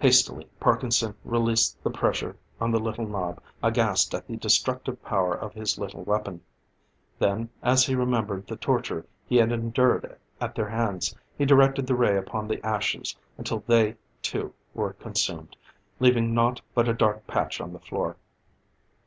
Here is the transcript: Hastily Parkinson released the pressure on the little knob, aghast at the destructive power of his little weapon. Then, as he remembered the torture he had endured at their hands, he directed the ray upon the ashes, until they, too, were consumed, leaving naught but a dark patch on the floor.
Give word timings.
Hastily 0.00 0.46
Parkinson 0.60 1.14
released 1.24 1.82
the 1.82 1.88
pressure 1.88 2.36
on 2.60 2.72
the 2.72 2.78
little 2.78 3.06
knob, 3.06 3.40
aghast 3.62 4.14
at 4.14 4.26
the 4.26 4.36
destructive 4.36 5.02
power 5.02 5.32
of 5.34 5.54
his 5.54 5.78
little 5.78 6.02
weapon. 6.02 6.42
Then, 7.18 7.48
as 7.62 7.86
he 7.86 7.94
remembered 7.94 8.46
the 8.46 8.56
torture 8.56 9.06
he 9.24 9.36
had 9.38 9.50
endured 9.50 10.18
at 10.42 10.54
their 10.54 10.68
hands, 10.68 11.16
he 11.38 11.46
directed 11.46 11.86
the 11.86 11.94
ray 11.96 12.18
upon 12.18 12.48
the 12.48 12.60
ashes, 12.62 13.16
until 13.38 13.60
they, 13.66 13.96
too, 14.20 14.52
were 14.74 14.92
consumed, 14.92 15.56
leaving 16.00 16.34
naught 16.34 16.60
but 16.74 16.86
a 16.86 16.92
dark 16.92 17.26
patch 17.26 17.58
on 17.58 17.72
the 17.72 17.80
floor. 17.80 18.18